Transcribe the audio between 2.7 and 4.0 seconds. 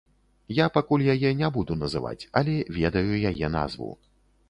ведаю яе назву.